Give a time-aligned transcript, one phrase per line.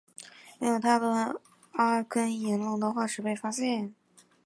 [0.57, 1.39] 没有太多
[1.73, 3.93] 阿根廷龙的化石被发现。